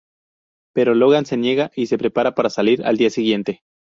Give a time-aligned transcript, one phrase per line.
[0.73, 3.61] Pero Logan se niega y se prepara para salir al día siguiente.